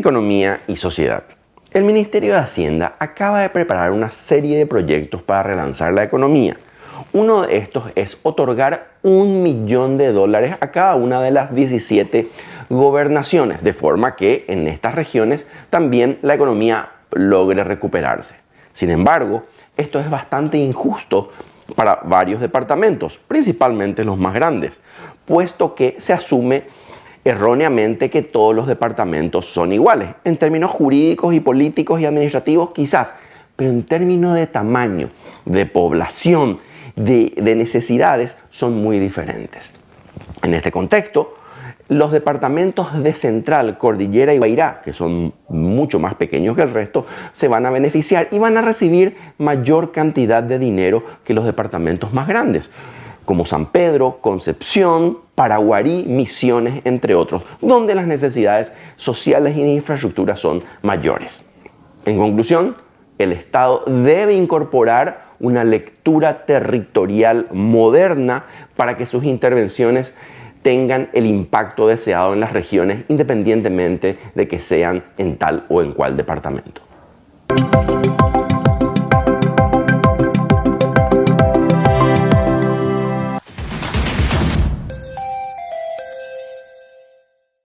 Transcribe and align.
Economía 0.00 0.62
y 0.66 0.76
sociedad. 0.76 1.24
El 1.72 1.84
Ministerio 1.84 2.32
de 2.32 2.38
Hacienda 2.38 2.96
acaba 2.98 3.42
de 3.42 3.50
preparar 3.50 3.92
una 3.92 4.10
serie 4.10 4.56
de 4.56 4.64
proyectos 4.64 5.20
para 5.20 5.42
relanzar 5.42 5.92
la 5.92 6.02
economía. 6.02 6.56
Uno 7.12 7.42
de 7.42 7.58
estos 7.58 7.90
es 7.96 8.16
otorgar 8.22 8.92
un 9.02 9.42
millón 9.42 9.98
de 9.98 10.10
dólares 10.10 10.56
a 10.58 10.70
cada 10.70 10.94
una 10.94 11.20
de 11.20 11.32
las 11.32 11.54
17 11.54 12.30
gobernaciones, 12.70 13.62
de 13.62 13.74
forma 13.74 14.16
que 14.16 14.46
en 14.48 14.68
estas 14.68 14.94
regiones 14.94 15.46
también 15.68 16.18
la 16.22 16.32
economía 16.32 16.92
logre 17.10 17.62
recuperarse. 17.62 18.36
Sin 18.72 18.90
embargo, 18.90 19.44
esto 19.76 20.00
es 20.00 20.08
bastante 20.08 20.56
injusto 20.56 21.30
para 21.76 22.00
varios 22.04 22.40
departamentos, 22.40 23.20
principalmente 23.28 24.02
los 24.02 24.16
más 24.16 24.32
grandes, 24.32 24.80
puesto 25.26 25.74
que 25.74 25.96
se 25.98 26.14
asume 26.14 26.64
erróneamente 27.24 28.10
que 28.10 28.22
todos 28.22 28.54
los 28.54 28.66
departamentos 28.66 29.46
son 29.46 29.72
iguales, 29.72 30.10
en 30.24 30.36
términos 30.36 30.70
jurídicos 30.70 31.34
y 31.34 31.40
políticos 31.40 32.00
y 32.00 32.06
administrativos 32.06 32.72
quizás, 32.72 33.12
pero 33.56 33.70
en 33.70 33.82
términos 33.82 34.34
de 34.34 34.46
tamaño, 34.46 35.10
de 35.44 35.66
población, 35.66 36.58
de, 36.96 37.32
necesidades, 37.36 38.36
son 38.50 38.74
muy 38.82 38.98
diferentes. 38.98 39.74
En 40.42 40.54
este 40.54 40.72
contexto, 40.72 41.34
los 41.88 42.12
departamentos 42.12 43.02
de 43.02 43.14
Central, 43.14 43.76
Cordillera 43.76 44.32
y 44.32 44.38
Bairá, 44.38 44.80
que 44.82 44.92
son 44.92 45.34
mucho 45.48 45.98
más 45.98 46.14
pequeños 46.14 46.56
que 46.56 46.62
el 46.62 46.72
resto, 46.72 47.04
se 47.32 47.48
van 47.48 47.66
a 47.66 47.70
beneficiar 47.70 48.28
y 48.30 48.38
van 48.38 48.56
a 48.56 48.62
recibir 48.62 49.16
mayor 49.38 49.92
cantidad 49.92 50.42
de 50.42 50.58
dinero 50.58 51.04
que 51.24 51.34
los 51.34 51.44
departamentos 51.44 52.12
más 52.12 52.28
grandes 52.28 52.70
como 53.30 53.46
San 53.46 53.66
Pedro, 53.66 54.18
Concepción, 54.20 55.18
Paraguarí, 55.36 56.04
Misiones, 56.04 56.82
entre 56.84 57.14
otros, 57.14 57.44
donde 57.60 57.94
las 57.94 58.08
necesidades 58.08 58.72
sociales 58.96 59.56
y 59.56 59.62
de 59.62 59.68
infraestructura 59.68 60.36
son 60.36 60.64
mayores. 60.82 61.44
En 62.06 62.18
conclusión, 62.18 62.74
el 63.18 63.30
Estado 63.30 63.84
debe 63.86 64.34
incorporar 64.34 65.26
una 65.38 65.62
lectura 65.62 66.44
territorial 66.44 67.46
moderna 67.52 68.46
para 68.74 68.96
que 68.96 69.06
sus 69.06 69.22
intervenciones 69.22 70.12
tengan 70.62 71.08
el 71.12 71.24
impacto 71.24 71.86
deseado 71.86 72.32
en 72.32 72.40
las 72.40 72.52
regiones 72.52 73.04
independientemente 73.06 74.18
de 74.34 74.48
que 74.48 74.58
sean 74.58 75.04
en 75.18 75.36
tal 75.36 75.66
o 75.68 75.82
en 75.82 75.92
cual 75.92 76.16
departamento. 76.16 76.82